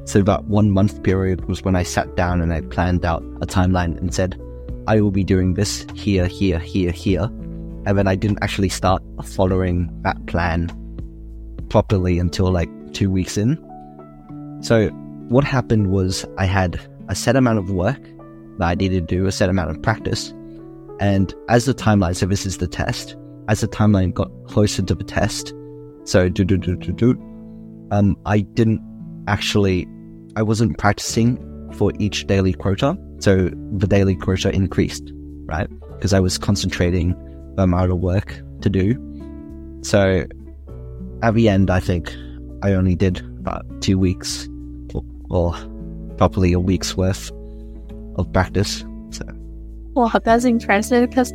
So 0.05 0.21
that 0.21 0.45
one 0.45 0.71
month 0.71 1.01
period 1.03 1.45
was 1.45 1.63
when 1.63 1.75
I 1.75 1.83
sat 1.83 2.15
down 2.15 2.41
and 2.41 2.53
I 2.53 2.61
planned 2.61 3.05
out 3.05 3.23
a 3.41 3.47
timeline 3.47 3.97
and 3.97 4.13
said, 4.13 4.39
I 4.87 5.01
will 5.01 5.11
be 5.11 5.23
doing 5.23 5.55
this 5.55 5.85
here, 5.95 6.27
here, 6.27 6.59
here, 6.59 6.91
here. 6.91 7.23
And 7.87 7.97
then 7.97 8.07
I 8.07 8.15
didn't 8.15 8.39
actually 8.41 8.69
start 8.69 9.01
following 9.23 9.89
that 10.03 10.23
plan 10.27 10.69
properly 11.69 12.19
until 12.19 12.51
like 12.51 12.69
two 12.93 13.09
weeks 13.09 13.37
in. 13.37 13.57
So 14.61 14.89
what 15.29 15.43
happened 15.43 15.91
was 15.91 16.25
I 16.37 16.45
had 16.45 16.79
a 17.09 17.15
set 17.15 17.35
amount 17.35 17.59
of 17.59 17.71
work 17.71 17.99
that 18.59 18.65
I 18.65 18.75
needed 18.75 19.07
to 19.07 19.15
do, 19.15 19.25
a 19.25 19.31
set 19.31 19.49
amount 19.49 19.71
of 19.71 19.81
practice. 19.81 20.33
And 20.99 21.33
as 21.49 21.65
the 21.65 21.73
timeline, 21.73 22.15
so 22.15 22.25
this 22.25 22.45
is 22.45 22.59
the 22.59 22.67
test, 22.67 23.15
as 23.47 23.61
the 23.61 23.67
timeline 23.67 24.13
got 24.13 24.29
closer 24.47 24.81
to 24.83 24.95
the 24.95 25.03
test, 25.03 25.53
so 26.03 26.29
do 26.29 26.45
do 26.45 26.57
do 26.57 26.75
do 26.75 26.91
do, 26.91 27.11
um, 27.91 28.15
I 28.25 28.41
didn't 28.41 28.81
actually, 29.27 29.87
I 30.35 30.43
wasn't 30.43 30.77
practicing 30.77 31.37
for 31.73 31.91
each 31.99 32.27
daily 32.27 32.53
quota. 32.53 32.97
So 33.19 33.49
the 33.77 33.87
daily 33.87 34.15
quota 34.15 34.51
increased, 34.51 35.11
right? 35.45 35.67
Because 35.93 36.13
I 36.13 36.19
was 36.19 36.37
concentrating 36.37 37.15
the 37.55 37.63
amount 37.63 37.91
of 37.91 37.99
work 37.99 38.41
to 38.61 38.69
do. 38.69 38.99
So 39.81 40.25
at 41.21 41.33
the 41.33 41.49
end, 41.49 41.69
I 41.69 41.79
think 41.79 42.13
I 42.63 42.73
only 42.73 42.95
did 42.95 43.19
about 43.39 43.65
two 43.81 43.97
weeks 43.97 44.49
or, 44.93 45.03
or 45.29 45.55
probably 46.17 46.53
a 46.53 46.59
week's 46.59 46.97
worth 46.97 47.31
of 48.17 48.31
practice. 48.33 48.83
So 49.11 49.25
Wow, 49.95 50.11
that's 50.23 50.43
impressive 50.43 51.09
because 51.09 51.31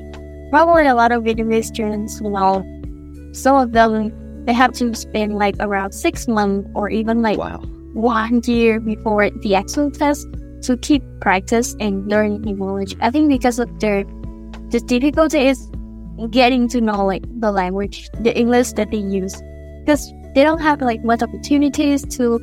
probably 0.50 0.86
a 0.86 0.94
lot 0.94 1.12
of 1.12 1.24
Vietnamese 1.24 1.64
students, 1.64 2.20
well, 2.20 2.62
some 3.32 3.56
of 3.56 3.72
them, 3.72 4.44
they 4.44 4.52
have 4.52 4.72
to 4.72 4.94
spend 4.94 5.38
like 5.38 5.54
around 5.60 5.92
six 5.92 6.28
months 6.28 6.68
or 6.74 6.90
even 6.90 7.22
like 7.22 7.38
wow. 7.38 7.62
One 7.94 8.40
year 8.44 8.80
before 8.80 9.30
the 9.30 9.54
actual 9.54 9.90
test 9.90 10.26
to 10.62 10.76
keep 10.76 11.02
practice 11.20 11.74
and 11.80 12.06
learn 12.08 12.42
new 12.42 12.54
knowledge. 12.54 12.96
I 13.00 13.10
think 13.10 13.28
because 13.28 13.58
of 13.58 13.68
their 13.80 14.04
the 14.70 14.80
difficulty 14.80 15.48
is 15.48 15.70
getting 16.30 16.68
to 16.68 16.80
know 16.80 17.04
like 17.04 17.24
the 17.40 17.50
language, 17.50 18.08
the 18.20 18.36
English 18.36 18.72
that 18.74 18.90
they 18.90 18.98
use, 18.98 19.40
because 19.80 20.12
they 20.34 20.42
don't 20.42 20.60
have 20.60 20.80
like 20.80 21.02
much 21.02 21.22
opportunities 21.22 22.02
to 22.16 22.38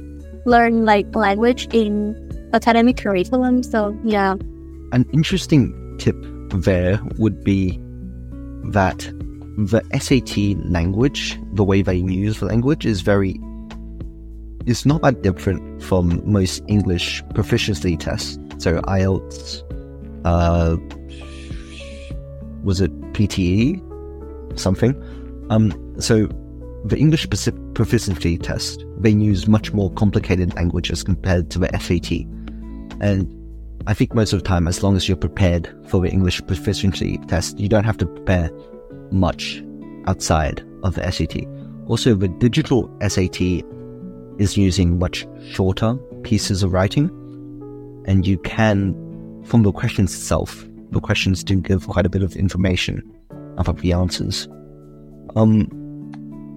learn 0.46 0.86
like 0.86 1.16
language 1.16 1.68
in 1.74 2.16
academic 2.54 2.98
curriculum. 2.98 3.64
So 3.64 3.98
yeah, 4.04 4.34
An 4.92 5.06
interesting 5.14 5.98
tip 6.00 6.16
there 6.50 7.00
would 7.18 7.44
be 7.44 7.80
that 8.72 9.00
the 9.58 9.82
SAT 10.00 10.58
language, 10.70 11.38
the 11.54 11.64
way 11.64 11.82
they 11.82 11.96
use 11.96 12.40
the 12.40 12.46
language, 12.46 12.86
is 12.86 13.02
very. 13.02 13.40
It's 14.68 14.86
not 14.86 15.02
that 15.02 15.22
different 15.22 15.82
from 15.82 16.22
most 16.30 16.62
English 16.68 17.24
proficiency 17.34 17.96
tests. 17.96 18.38
So 18.58 18.82
IELTS, 18.82 19.64
uh, 20.26 20.76
was 22.64 22.82
it 22.82 22.92
PTE, 23.14 23.80
something? 24.60 24.94
Um, 25.50 25.72
so 26.02 26.28
the 26.84 26.98
English 26.98 27.30
proficiency 27.30 28.38
test, 28.38 28.84
they 29.00 29.12
use 29.12 29.48
much 29.48 29.72
more 29.72 29.90
complicated 29.94 30.54
languages 30.56 31.02
compared 31.02 31.50
to 31.52 31.60
the 31.60 31.70
SAT, 31.80 32.28
and 33.02 33.34
I 33.88 33.94
think 33.94 34.14
most 34.14 34.34
of 34.34 34.44
the 34.44 34.46
time, 34.50 34.68
as 34.68 34.84
long 34.84 34.98
as 34.98 35.08
you're 35.08 35.16
prepared 35.16 35.74
for 35.88 36.02
the 36.02 36.10
English 36.10 36.46
proficiency 36.46 37.20
test, 37.30 37.58
you 37.58 37.70
don't 37.70 37.86
have 37.86 37.98
to 38.00 38.06
prepare 38.06 38.52
much 39.12 39.64
outside 40.08 40.62
of 40.84 40.96
the 40.96 41.10
SAT. 41.10 41.46
Also, 41.88 42.14
the 42.16 42.28
digital 42.28 42.94
SAT 43.08 43.64
is 44.40 44.58
using 44.58 45.00
much 45.00 45.28
shorter 45.52 45.96
pieces 46.24 46.64
of 46.64 46.74
writing, 46.74 47.10
and 48.06 48.26
you 48.26 48.38
can, 48.40 48.94
from 49.46 49.64
the 49.64 49.72
questions 49.72 50.14
itself, 50.14 50.68
the 50.92 51.00
questions 51.00 51.44
do 51.44 51.60
give 51.60 51.88
quite 51.88 52.06
a 52.06 52.10
bit 52.10 52.24
of 52.24 52.36
information 52.36 53.02
about 53.58 53.78
the 53.80 53.92
answers. 53.92 54.48
Um, 55.36 55.68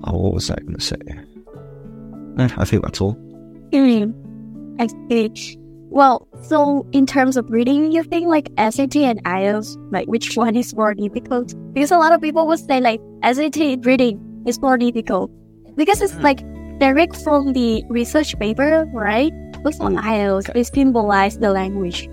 oh, 0.04 0.18
what 0.18 0.34
was 0.34 0.50
I 0.50 0.56
going 0.56 0.74
to 0.74 0.80
say? 0.80 0.96
Eh, 2.38 2.48
I 2.56 2.64
think 2.64 2.82
that's 2.82 3.00
all. 3.00 3.14
Mm, 3.72 4.14
I. 4.78 5.58
Well, 5.92 6.28
so 6.42 6.86
in 6.92 7.04
terms 7.04 7.36
of 7.36 7.50
reading, 7.50 7.90
you 7.90 8.04
think 8.04 8.28
like 8.28 8.48
SAT 8.56 8.96
and 8.96 9.22
IELTS, 9.24 9.76
like 9.90 10.06
which 10.06 10.36
one 10.36 10.54
is 10.54 10.72
more 10.74 10.94
difficult? 10.94 11.52
Because 11.72 11.90
a 11.90 11.98
lot 11.98 12.12
of 12.12 12.20
people 12.20 12.46
would 12.46 12.60
say 12.60 12.80
like 12.80 13.00
SAT 13.24 13.84
reading 13.84 14.44
is 14.46 14.60
more 14.60 14.78
difficult 14.78 15.32
because 15.74 16.00
it's 16.00 16.14
like 16.16 16.42
direct 16.80 17.16
from 17.16 17.52
the 17.52 17.84
research 17.88 18.36
paper, 18.38 18.86
right? 18.92 19.32
But 19.62 19.74
for 19.74 19.90
IELTS, 19.90 20.50
it 20.56 20.64
symbolize 20.64 21.38
the 21.38 21.52
language, 21.52 22.08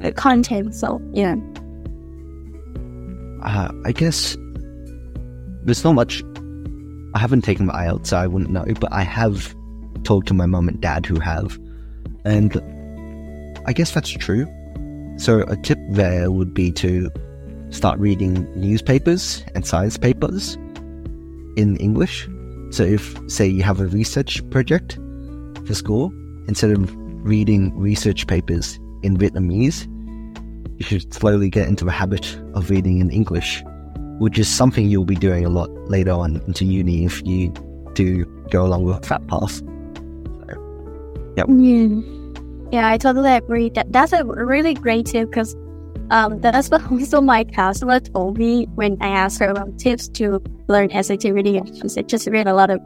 the 0.00 0.12
content. 0.12 0.74
So 0.74 1.00
yeah. 1.12 1.36
uh, 3.42 3.70
I 3.84 3.92
guess 3.92 4.36
there's 5.64 5.84
not 5.84 5.94
much. 5.94 6.22
I 7.14 7.18
haven't 7.18 7.42
taken 7.42 7.66
the 7.66 7.72
IELTS, 7.72 8.08
so 8.08 8.16
I 8.16 8.26
wouldn't 8.26 8.50
know, 8.50 8.64
but 8.80 8.92
I 8.92 9.02
have 9.02 9.54
talked 10.02 10.26
to 10.28 10.34
my 10.34 10.46
mum 10.46 10.68
and 10.68 10.80
dad 10.80 11.06
who 11.06 11.20
have, 11.20 11.58
and 12.24 12.60
I 13.66 13.72
guess 13.72 13.92
that's 13.92 14.10
true. 14.10 14.46
So 15.18 15.42
a 15.42 15.56
tip 15.56 15.78
there 15.90 16.30
would 16.30 16.52
be 16.52 16.72
to 16.72 17.10
start 17.70 17.98
reading 18.00 18.50
newspapers 18.58 19.44
and 19.54 19.64
science 19.66 19.96
papers 19.96 20.54
in 21.56 21.76
English. 21.76 22.28
So 22.72 22.84
if, 22.84 23.18
say, 23.30 23.46
you 23.46 23.62
have 23.62 23.80
a 23.80 23.86
research 23.86 24.48
project 24.48 24.98
for 25.66 25.74
school, 25.74 26.10
instead 26.48 26.70
of 26.70 26.90
reading 27.22 27.78
research 27.78 28.26
papers 28.26 28.80
in 29.02 29.18
Vietnamese, 29.18 29.86
you 30.78 30.86
should 30.86 31.12
slowly 31.12 31.50
get 31.50 31.68
into 31.68 31.84
the 31.84 31.90
habit 31.90 32.34
of 32.54 32.70
reading 32.70 33.00
in 33.00 33.10
English, 33.10 33.62
which 34.18 34.38
is 34.38 34.48
something 34.48 34.88
you'll 34.88 35.04
be 35.04 35.14
doing 35.14 35.44
a 35.44 35.50
lot 35.50 35.68
later 35.90 36.12
on 36.12 36.42
into 36.46 36.64
uni 36.64 37.04
if 37.04 37.24
you 37.26 37.52
do 37.92 38.24
go 38.50 38.64
along 38.64 38.84
with 38.84 39.02
that 39.02 39.26
path. 39.28 39.60
Yeah. 41.36 41.44
Mm. 41.44 42.72
Yeah, 42.72 42.88
I 42.88 42.96
totally 42.96 43.32
agree. 43.32 43.68
That 43.70 43.92
that's 43.92 44.12
a 44.12 44.24
really 44.24 44.74
great 44.74 45.06
tip 45.06 45.28
because 45.28 45.54
um, 46.12 46.40
that's 46.42 46.68
what 46.68 46.92
also 46.92 47.22
my 47.22 47.42
counselor 47.42 47.98
told 47.98 48.36
me 48.36 48.66
when 48.74 48.98
I 49.00 49.08
asked 49.08 49.40
her 49.40 49.48
about 49.48 49.78
tips 49.78 50.08
to 50.20 50.42
learn 50.68 50.90
SAT 50.90 51.24
reading. 51.24 51.64
She 51.74 51.88
said 51.88 52.06
just 52.06 52.26
read 52.26 52.46
a 52.46 52.52
lot 52.52 52.68
of 52.68 52.80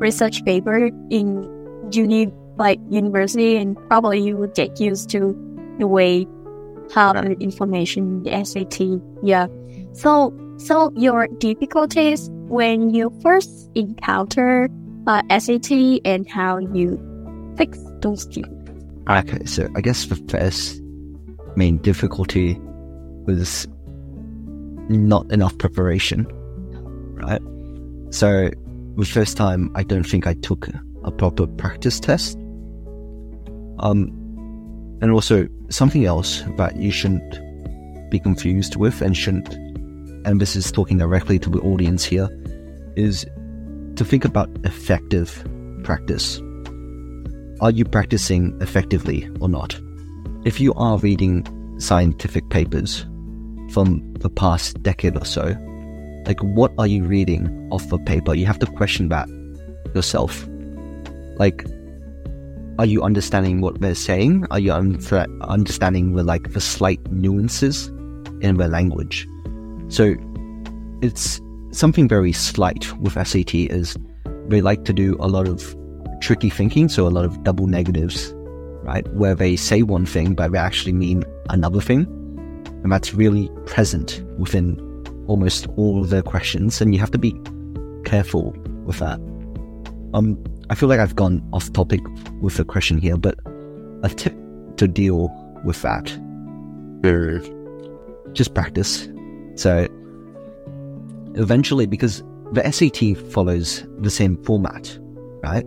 research 0.00 0.44
paper 0.44 0.90
in 1.08 1.48
uni, 1.92 2.32
like 2.56 2.80
university, 2.90 3.56
and 3.56 3.76
probably 3.88 4.20
you 4.20 4.36
would 4.36 4.54
get 4.56 4.80
used 4.80 5.10
to 5.10 5.32
the 5.78 5.86
way 5.86 6.26
how 6.92 7.12
the 7.12 7.36
information 7.38 8.24
the 8.24 8.44
SAT. 8.44 9.00
Yeah. 9.22 9.46
So 9.92 10.34
so 10.56 10.92
your 10.96 11.28
difficulties 11.38 12.30
when 12.48 12.90
you 12.90 13.16
first 13.22 13.70
encounter 13.76 14.68
uh, 15.06 15.22
SAT 15.38 16.00
and 16.04 16.28
how 16.28 16.58
you 16.58 16.98
fix 17.56 17.78
those 18.00 18.26
difficulties. 18.26 18.84
Okay, 19.08 19.44
so 19.44 19.68
I 19.76 19.80
guess 19.80 20.04
the 20.06 20.16
first 20.16 20.82
main 21.54 21.78
difficulty 21.78 22.60
was 23.26 23.68
not 24.88 25.30
enough 25.32 25.56
preparation, 25.58 26.26
right? 27.14 27.40
So 28.10 28.50
the 28.96 29.04
first 29.06 29.36
time, 29.36 29.70
I 29.74 29.82
don't 29.82 30.04
think 30.04 30.26
I 30.26 30.34
took 30.34 30.68
a 31.04 31.10
proper 31.10 31.46
practice 31.46 31.98
test. 31.98 32.36
Um, 33.78 34.18
and 35.00 35.10
also 35.10 35.48
something 35.70 36.04
else 36.04 36.42
that 36.56 36.76
you 36.76 36.90
shouldn't 36.90 37.40
be 38.10 38.20
confused 38.20 38.76
with 38.76 39.00
and 39.00 39.16
shouldn't, 39.16 39.52
and 40.26 40.40
this 40.40 40.54
is 40.54 40.70
talking 40.70 40.98
directly 40.98 41.38
to 41.40 41.50
the 41.50 41.58
audience 41.60 42.04
here, 42.04 42.28
is 42.96 43.26
to 43.96 44.04
think 44.04 44.24
about 44.24 44.48
effective 44.64 45.44
practice. 45.82 46.40
Are 47.60 47.70
you 47.70 47.84
practicing 47.84 48.56
effectively 48.60 49.28
or 49.40 49.48
not? 49.48 49.80
If 50.44 50.60
you 50.60 50.74
are 50.74 50.98
reading 50.98 51.46
scientific 51.80 52.48
papers 52.50 53.06
from 53.72 54.14
the 54.20 54.30
past 54.30 54.82
decade 54.82 55.16
or 55.16 55.24
so, 55.24 55.56
like 56.26 56.40
what 56.40 56.72
are 56.78 56.86
you 56.86 57.04
reading 57.04 57.68
off 57.70 57.88
the 57.88 57.98
paper? 57.98 58.34
You 58.34 58.46
have 58.46 58.58
to 58.60 58.66
question 58.66 59.08
that 59.08 59.28
yourself. 59.94 60.46
Like, 61.36 61.64
are 62.78 62.86
you 62.86 63.02
understanding 63.02 63.60
what 63.60 63.80
they're 63.80 63.94
saying? 63.94 64.46
Are 64.50 64.58
you 64.58 64.72
un- 64.72 64.98
understanding 65.42 66.14
the 66.14 66.22
like 66.22 66.52
the 66.52 66.60
slight 66.60 67.00
nuances 67.10 67.88
in 68.40 68.56
their 68.56 68.68
language? 68.68 69.28
So 69.88 70.14
it's 71.02 71.40
something 71.72 72.08
very 72.08 72.32
slight 72.32 72.92
with 72.98 73.14
SAT 73.14 73.54
is 73.54 73.96
they 74.48 74.60
like 74.60 74.84
to 74.84 74.92
do 74.92 75.16
a 75.20 75.28
lot 75.28 75.48
of 75.48 75.76
tricky 76.20 76.50
thinking, 76.50 76.88
so 76.88 77.06
a 77.06 77.10
lot 77.10 77.24
of 77.24 77.42
double 77.42 77.66
negatives, 77.66 78.32
right? 78.84 79.06
Where 79.14 79.34
they 79.34 79.56
say 79.56 79.82
one 79.82 80.06
thing 80.06 80.34
but 80.34 80.52
they 80.52 80.58
actually 80.58 80.92
mean 80.92 81.24
another 81.50 81.80
thing. 81.80 82.06
And 82.82 82.90
that's 82.90 83.14
really 83.14 83.48
present 83.66 84.22
within 84.38 84.78
almost 85.28 85.66
all 85.76 86.02
of 86.02 86.10
their 86.10 86.22
questions, 86.22 86.80
and 86.80 86.94
you 86.94 87.00
have 87.00 87.10
to 87.12 87.18
be 87.18 87.34
careful 88.04 88.52
with 88.84 88.98
that. 88.98 89.18
Um, 90.14 90.42
I 90.68 90.74
feel 90.74 90.88
like 90.88 91.00
I've 91.00 91.16
gone 91.16 91.46
off 91.52 91.72
topic 91.72 92.00
with 92.40 92.56
the 92.56 92.64
question 92.64 92.98
here, 92.98 93.16
but 93.16 93.38
a 94.02 94.08
tip 94.08 94.34
to 94.76 94.88
deal 94.88 95.30
with 95.64 95.80
that, 95.82 96.06
just 98.32 98.54
practice. 98.54 99.08
So 99.54 99.86
eventually, 101.34 101.86
because 101.86 102.22
the 102.52 102.70
SAT 102.70 103.16
follows 103.32 103.86
the 103.98 104.10
same 104.10 104.42
format, 104.44 104.98
right? 105.42 105.64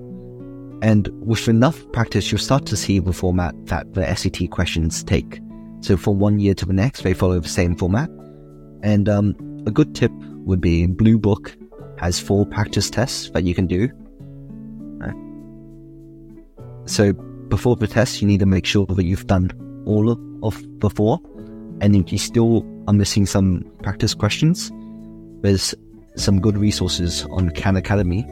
And 0.82 1.10
with 1.26 1.48
enough 1.48 1.90
practice, 1.94 2.32
you'll 2.32 2.40
start 2.40 2.66
to 2.68 2.78
see 2.78 3.00
the 3.00 3.14
format 3.14 3.56
that 3.68 3.94
the 3.94 4.14
SAT 4.16 4.52
questions 4.52 5.04
take. 5.04 5.40
So 5.86 5.98
from 5.98 6.18
one 6.18 6.40
year 6.40 6.56
to 6.56 6.66
the 6.66 6.74
next, 6.74 7.04
they 7.04 7.14
follow 7.14 7.40
the 7.40 7.48
same 7.48 7.76
format. 7.76 8.10
And 8.82 9.08
um, 9.08 9.36
a 9.68 9.72
good 9.72 9.94
tip 9.94 10.12
would 10.48 10.60
be 10.60 10.88
Blue 10.88 11.20
Book 11.20 11.56
has 12.00 12.20
four 12.20 12.44
practice 12.44 12.90
tests 12.90 13.30
that 13.30 13.44
you 13.44 13.54
can 13.54 13.68
do. 13.68 13.90
So 16.88 17.14
before 17.14 17.76
the 17.76 17.86
test, 17.86 18.20
you 18.20 18.28
need 18.28 18.40
to 18.40 18.48
make 18.48 18.66
sure 18.66 18.88
that 18.88 19.06
you've 19.06 19.28
done 19.28 19.52
all 19.86 20.10
of, 20.42 20.80
the 20.80 20.90
four. 20.90 21.20
And 21.82 21.96
if 21.96 22.12
you 22.12 22.18
still 22.18 22.66
are 22.88 22.94
missing 22.94 23.28
some 23.28 23.64
practice 23.84 24.16
questions, 24.16 24.72
there's 25.42 25.76
some 26.16 26.42
good 26.42 26.58
resources 26.58 27.26
on 27.30 27.52
Khan 27.52 27.76
Academy. 27.76 28.26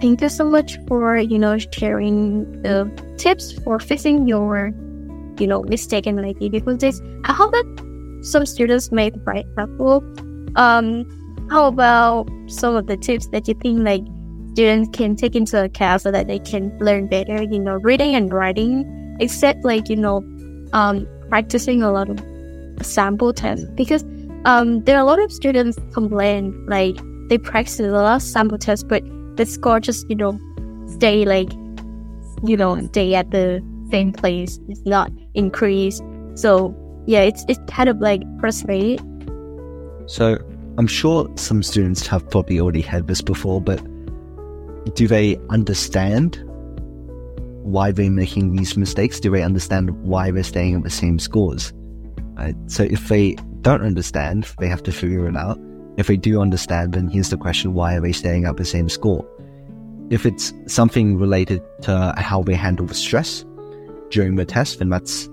Thank 0.00 0.22
you 0.22 0.30
so 0.30 0.44
much 0.44 0.78
for 0.88 1.18
you 1.18 1.38
know 1.38 1.58
sharing 1.58 2.62
the 2.62 2.90
tips 3.18 3.52
for 3.52 3.78
fixing 3.78 4.26
your 4.26 4.72
you 5.40 5.46
know 5.46 5.62
mistaken 5.62 6.16
like 6.16 6.38
difficulties. 6.38 7.00
I 7.24 7.32
hope 7.32 7.52
that 7.52 8.18
some 8.22 8.46
students 8.46 8.90
might 8.90 9.14
find 9.24 9.44
helpful. 9.56 10.02
Um, 10.56 11.04
how 11.50 11.66
about 11.66 12.28
some 12.46 12.76
of 12.76 12.86
the 12.86 12.96
tips 12.96 13.28
that 13.28 13.46
you 13.48 13.54
think 13.54 13.80
like 13.80 14.02
students 14.52 14.96
can 14.96 15.16
take 15.16 15.34
into 15.34 15.62
account 15.62 16.02
so 16.02 16.10
that 16.10 16.26
they 16.26 16.38
can 16.38 16.76
learn 16.78 17.08
better? 17.08 17.42
You 17.42 17.58
know, 17.58 17.76
reading 17.76 18.14
and 18.14 18.32
writing, 18.32 19.16
except 19.20 19.64
like 19.64 19.88
you 19.88 19.96
know, 19.96 20.24
um, 20.72 21.06
practicing 21.28 21.82
a 21.82 21.90
lot 21.92 22.08
of 22.08 22.20
sample 22.84 23.32
tests 23.32 23.66
because 23.74 24.04
um, 24.44 24.82
there 24.84 24.96
are 24.96 25.00
a 25.00 25.04
lot 25.04 25.18
of 25.18 25.32
students 25.32 25.78
complain 25.92 26.66
like 26.66 26.96
they 27.28 27.38
practice 27.38 27.80
a 27.80 27.84
lot 27.84 28.16
of 28.16 28.22
sample 28.22 28.58
tests, 28.58 28.84
but 28.84 29.02
the 29.36 29.46
score 29.46 29.80
just 29.80 30.08
you 30.08 30.16
know 30.16 30.38
stay 30.86 31.24
like 31.24 31.52
you 32.44 32.56
know 32.56 32.80
stay 32.86 33.14
at 33.14 33.30
the 33.30 33.62
same 33.90 34.12
place. 34.12 34.58
It's 34.68 34.84
not 34.84 35.10
increased. 35.34 36.02
So 36.34 36.74
yeah, 37.06 37.20
it's 37.20 37.44
it's 37.48 37.60
kind 37.66 37.88
of 37.88 37.98
like 38.00 38.22
frustrating. 38.40 38.98
So 40.06 40.38
I'm 40.78 40.86
sure 40.86 41.30
some 41.36 41.62
students 41.62 42.06
have 42.06 42.28
probably 42.30 42.60
already 42.60 42.80
had 42.80 43.06
this 43.06 43.20
before, 43.20 43.60
but 43.60 43.82
do 44.94 45.06
they 45.06 45.38
understand 45.50 46.42
why 47.62 47.92
they're 47.92 48.10
making 48.10 48.56
these 48.56 48.76
mistakes? 48.76 49.20
Do 49.20 49.30
they 49.30 49.42
understand 49.42 49.90
why 50.02 50.30
they're 50.30 50.42
staying 50.42 50.74
at 50.74 50.82
the 50.82 50.90
same 50.90 51.18
scores? 51.18 51.72
So 52.66 52.82
if 52.82 53.08
they 53.08 53.36
don't 53.62 53.82
understand, 53.82 54.46
they 54.58 54.68
have 54.68 54.82
to 54.82 54.92
figure 54.92 55.28
it 55.28 55.36
out. 55.36 55.58
If 55.96 56.08
they 56.08 56.16
do 56.16 56.40
understand, 56.40 56.92
then 56.92 57.08
here's 57.08 57.30
the 57.30 57.36
question 57.36 57.72
why 57.72 57.94
are 57.94 58.00
they 58.00 58.12
staying 58.12 58.44
at 58.44 58.56
the 58.56 58.64
same 58.64 58.88
score? 58.88 59.24
If 60.10 60.26
it's 60.26 60.52
something 60.66 61.16
related 61.16 61.62
to 61.82 62.12
how 62.18 62.42
they 62.42 62.54
handle 62.54 62.84
the 62.84 62.94
stress 62.94 63.44
during 64.10 64.36
the 64.36 64.44
test, 64.44 64.78
then 64.78 64.88
that's 64.90 65.28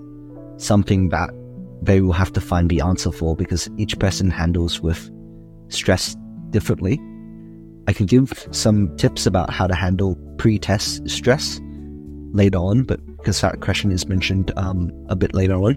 something 0.56 1.08
that 1.10 1.30
they 1.82 2.00
will 2.00 2.12
have 2.12 2.32
to 2.32 2.40
find 2.40 2.70
the 2.70 2.80
answer 2.80 3.10
for 3.10 3.34
because 3.34 3.68
each 3.76 3.98
person 3.98 4.30
handles 4.30 4.80
with 4.80 5.10
stress 5.68 6.16
differently. 6.50 7.00
I 7.88 7.92
can 7.92 8.06
give 8.06 8.46
some 8.52 8.96
tips 8.96 9.26
about 9.26 9.50
how 9.50 9.66
to 9.66 9.74
handle 9.74 10.16
pre 10.38 10.58
test 10.58 11.08
stress 11.08 11.60
later 12.32 12.58
on, 12.58 12.84
but 12.84 13.04
because 13.16 13.40
that 13.40 13.60
question 13.60 13.90
is 13.90 14.06
mentioned 14.06 14.52
um, 14.56 14.92
a 15.08 15.16
bit 15.16 15.34
later 15.34 15.54
on. 15.54 15.74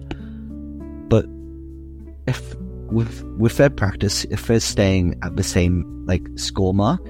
But 1.10 1.25
if 2.27 2.55
with 2.91 3.23
with 3.38 3.58
their 3.58 3.71
practice, 3.71 4.25
if 4.25 4.47
they're 4.47 4.60
staying 4.60 5.17
at 5.23 5.36
the 5.36 5.43
same 5.43 6.05
like 6.05 6.27
score 6.36 6.73
mark, 6.73 7.03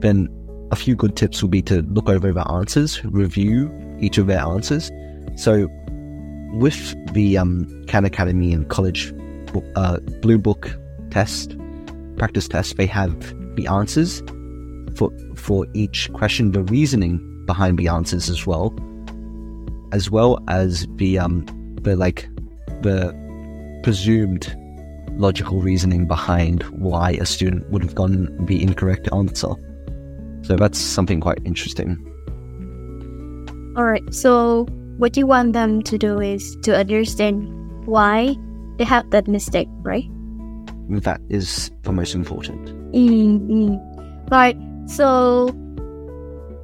then 0.00 0.28
a 0.70 0.76
few 0.76 0.94
good 0.94 1.16
tips 1.16 1.42
will 1.42 1.50
be 1.50 1.62
to 1.62 1.82
look 1.82 2.08
over 2.08 2.32
the 2.32 2.46
answers, 2.50 3.02
review 3.04 3.70
each 4.04 4.18
of 4.18 4.26
their 4.26 4.40
answers. 4.40 4.90
So 5.36 5.68
with 6.52 6.94
the 7.12 7.38
um, 7.38 7.84
Khan 7.88 8.04
Academy 8.04 8.52
and 8.52 8.68
College 8.68 9.12
uh, 9.76 9.98
Blue 10.22 10.38
Book 10.38 10.76
test, 11.10 11.56
practice 12.16 12.48
test, 12.48 12.76
they 12.76 12.86
have 12.86 13.18
the 13.56 13.66
answers 13.66 14.22
for 14.96 15.10
for 15.34 15.66
each 15.74 16.12
question, 16.12 16.52
the 16.52 16.62
reasoning 16.62 17.18
behind 17.46 17.78
the 17.78 17.88
answers 17.88 18.28
as 18.28 18.46
well, 18.46 18.74
as 19.92 20.10
well 20.10 20.38
as 20.48 20.86
the 20.96 21.18
um 21.18 21.44
the 21.82 21.96
like 21.96 22.28
the 22.82 23.12
presumed 23.82 24.56
logical 25.16 25.60
reasoning 25.60 26.06
behind 26.06 26.62
why 26.64 27.12
a 27.12 27.26
student 27.26 27.68
would 27.70 27.82
have 27.82 27.94
gotten 27.94 28.44
the 28.46 28.62
incorrect 28.62 29.08
answer. 29.12 29.54
So 30.42 30.56
that's 30.56 30.78
something 30.78 31.20
quite 31.20 31.38
interesting. 31.44 32.13
All 33.76 33.84
right. 33.84 34.02
So 34.14 34.66
what 34.98 35.16
you 35.16 35.26
want 35.26 35.52
them 35.52 35.82
to 35.82 35.98
do 35.98 36.20
is 36.20 36.56
to 36.62 36.76
understand 36.76 37.48
why 37.86 38.36
they 38.78 38.84
have 38.84 39.10
that 39.10 39.26
mistake, 39.28 39.68
right? 39.82 40.08
That 40.88 41.20
is 41.28 41.70
the 41.82 41.92
most 41.92 42.14
important. 42.14 42.66
Mm-hmm. 42.92 43.76
Right. 44.30 44.56
So, 44.86 45.48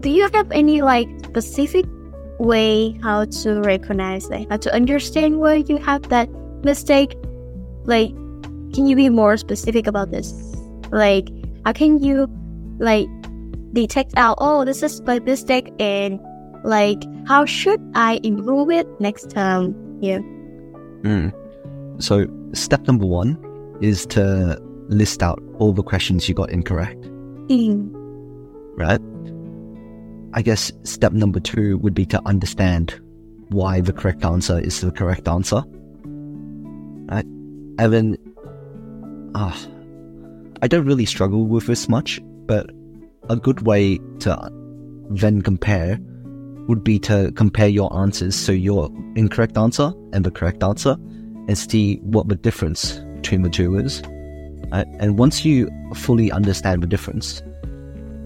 do 0.00 0.10
you 0.10 0.28
have 0.32 0.50
any 0.52 0.82
like 0.82 1.08
specific 1.24 1.86
way 2.38 2.98
how 3.02 3.24
to 3.24 3.60
recognize 3.60 4.28
that, 4.28 4.46
how 4.50 4.56
to 4.58 4.74
understand 4.74 5.40
why 5.40 5.64
you 5.66 5.78
have 5.78 6.08
that 6.10 6.28
mistake? 6.64 7.16
Like, 7.84 8.10
can 8.72 8.86
you 8.86 8.94
be 8.94 9.08
more 9.08 9.36
specific 9.36 9.86
about 9.86 10.10
this? 10.10 10.32
Like, 10.90 11.28
how 11.64 11.72
can 11.72 12.02
you 12.02 12.28
like 12.78 13.08
detect 13.72 14.14
out? 14.16 14.36
Oh, 14.40 14.64
this 14.64 14.82
is 14.82 15.00
my 15.02 15.18
mistake, 15.18 15.72
and 15.80 16.20
like 16.64 17.02
how 17.26 17.44
should 17.44 17.80
I 17.94 18.20
improve 18.22 18.70
it 18.70 18.86
next 19.00 19.30
time? 19.30 19.74
Yeah. 20.00 20.18
Mm. 21.02 21.32
So 22.02 22.26
step 22.52 22.86
number 22.86 23.06
one 23.06 23.38
is 23.80 24.06
to 24.06 24.60
list 24.88 25.22
out 25.22 25.40
all 25.58 25.72
the 25.72 25.82
questions 25.82 26.28
you 26.28 26.34
got 26.34 26.50
incorrect. 26.50 27.00
Mm. 27.48 27.90
Right? 28.76 29.00
I 30.32 30.42
guess 30.42 30.72
step 30.84 31.12
number 31.12 31.40
two 31.40 31.78
would 31.78 31.94
be 31.94 32.06
to 32.06 32.20
understand 32.26 33.00
why 33.48 33.80
the 33.80 33.92
correct 33.92 34.24
answer 34.24 34.58
is 34.60 34.80
the 34.80 34.92
correct 34.92 35.26
answer. 35.26 35.62
Right? 37.10 37.24
And 37.78 37.92
then, 37.92 38.16
uh, 39.34 39.56
I 40.62 40.68
don't 40.68 40.84
really 40.84 41.06
struggle 41.06 41.46
with 41.46 41.66
this 41.66 41.88
much, 41.88 42.20
but 42.46 42.70
a 43.28 43.36
good 43.36 43.62
way 43.62 43.98
to 44.20 44.50
then 45.10 45.42
compare 45.42 45.98
would 46.70 46.82
be 46.82 46.98
to 47.00 47.30
compare 47.32 47.68
your 47.68 47.94
answers, 47.94 48.34
so 48.34 48.52
your 48.52 48.90
incorrect 49.16 49.58
answer 49.58 49.92
and 50.14 50.24
the 50.24 50.30
correct 50.30 50.62
answer, 50.62 50.96
and 51.48 51.58
see 51.58 51.96
what 51.96 52.28
the 52.28 52.36
difference 52.36 52.98
between 53.16 53.42
the 53.42 53.50
two 53.50 53.76
is. 53.76 54.02
Uh, 54.72 54.84
and 54.98 55.18
once 55.18 55.44
you 55.44 55.68
fully 55.94 56.32
understand 56.32 56.82
the 56.82 56.86
difference, 56.86 57.42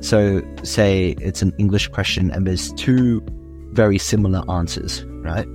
So, 0.05 0.43
say 0.63 1.17
it's 1.19 1.41
an 1.41 1.55
English 1.57 1.89
question 1.89 2.31
and 2.31 2.47
there's 2.47 2.71
two 2.75 3.23
very 3.73 3.97
similar 3.97 4.43
answers, 4.51 5.03
right? 5.25 5.47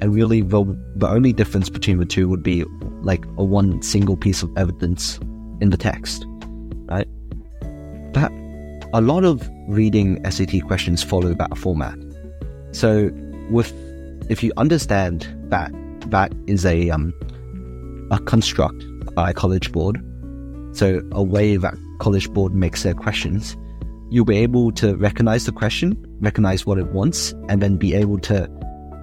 And 0.00 0.14
really, 0.14 0.42
the, 0.42 0.62
the 0.96 1.08
only 1.08 1.32
difference 1.32 1.70
between 1.70 1.96
the 1.96 2.04
two 2.04 2.28
would 2.28 2.42
be 2.42 2.64
like 3.00 3.24
a 3.38 3.44
one 3.44 3.80
single 3.80 4.14
piece 4.14 4.42
of 4.42 4.50
evidence 4.58 5.18
in 5.62 5.70
the 5.70 5.78
text, 5.78 6.26
right? 6.90 7.08
But 8.12 8.30
a 8.92 9.00
lot 9.00 9.24
of 9.24 9.48
reading 9.68 10.22
SAT 10.30 10.66
questions 10.66 11.02
follow 11.02 11.32
that 11.32 11.56
format. 11.56 11.96
So, 12.72 13.10
with 13.50 13.72
if 14.28 14.42
you 14.42 14.52
understand 14.56 15.26
that 15.48 15.72
that 16.10 16.32
is 16.46 16.64
a 16.66 16.90
um, 16.90 17.14
a 18.10 18.18
construct 18.18 18.84
by 19.14 19.32
College 19.32 19.72
Board, 19.72 19.98
so 20.72 21.02
a 21.12 21.22
way 21.22 21.56
that 21.56 21.74
College 21.98 22.30
Board 22.32 22.54
makes 22.54 22.82
their 22.82 22.94
questions, 22.94 23.56
you'll 24.10 24.24
be 24.24 24.38
able 24.38 24.72
to 24.72 24.96
recognize 24.96 25.46
the 25.46 25.52
question, 25.52 25.96
recognize 26.20 26.66
what 26.66 26.78
it 26.78 26.86
wants, 26.88 27.32
and 27.48 27.62
then 27.62 27.76
be 27.76 27.94
able 27.94 28.18
to 28.20 28.48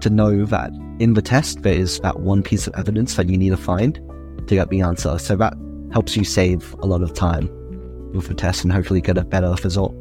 to 0.01 0.09
know 0.09 0.45
that 0.45 0.71
in 0.99 1.13
the 1.13 1.21
test 1.21 1.63
there 1.63 1.73
is 1.73 1.99
that 1.99 2.19
one 2.19 2.43
piece 2.43 2.67
of 2.67 2.73
evidence 2.75 3.15
that 3.15 3.27
you 3.27 3.37
need 3.37 3.49
to 3.49 3.57
find 3.57 3.99
to 4.47 4.55
get 4.55 4.69
the 4.69 4.81
answer. 4.81 5.17
So 5.17 5.35
that 5.37 5.53
helps 5.91 6.15
you 6.15 6.23
save 6.23 6.75
a 6.79 6.85
lot 6.85 7.01
of 7.01 7.13
time 7.13 7.49
with 8.13 8.27
the 8.27 8.33
test 8.33 8.63
and 8.63 8.71
hopefully 8.71 9.01
get 9.01 9.17
a 9.17 9.23
better 9.23 9.55
result. 9.63 9.93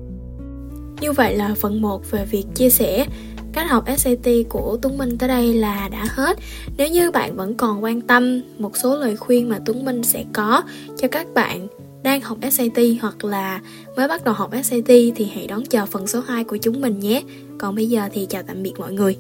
Như 1.01 1.13
vậy 1.13 1.37
là 1.37 1.55
phần 1.61 1.81
1 1.83 2.11
về 2.11 2.25
việc 2.25 2.45
chia 2.55 2.71
sẻ 2.71 3.07
cách 3.55 3.71
học 3.71 3.85
SAT 3.97 4.29
của 4.49 4.79
Tuấn 4.83 4.99
Minh 4.99 5.19
tới 5.19 5.29
đây 5.29 5.55
là 5.55 5.89
đã 5.89 6.05
hết. 6.09 6.39
Nếu 6.77 6.89
như 6.89 7.11
bạn 7.11 7.37
vẫn 7.37 7.55
còn 7.55 7.85
quan 7.85 8.01
tâm, 8.01 8.41
một 8.59 8.77
số 8.77 8.97
lời 8.97 9.17
khuyên 9.17 9.49
mà 9.49 9.59
Tuấn 9.67 9.85
Minh 9.85 10.03
sẽ 10.03 10.25
có 10.33 10.63
cho 10.99 11.09
các 11.09 11.27
bạn 11.35 11.67
đang 12.03 12.21
học 12.21 12.39
SAT 12.51 12.79
hoặc 13.01 13.25
là 13.25 13.61
mới 13.97 14.09
bắt 14.09 14.25
đầu 14.25 14.35
học 14.35 14.51
SAT 14.65 14.87
thì 14.87 15.31
hãy 15.35 15.47
đón 15.47 15.67
chờ 15.67 15.87
phần 15.87 16.07
số 16.07 16.21
2 16.21 16.45
của 16.45 16.57
chúng 16.57 16.81
mình 16.81 17.01
nhé. 17.01 17.23
Còn 17.59 17.75
bây 17.75 17.89
giờ 17.89 18.09
thì 18.13 18.27
chào 18.31 18.43
tạm 18.43 18.63
biệt 18.63 18.73
mọi 18.79 18.93
người. 18.93 19.17